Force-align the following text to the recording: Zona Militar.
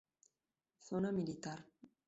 Zona 0.87 1.11
Militar. 1.11 1.63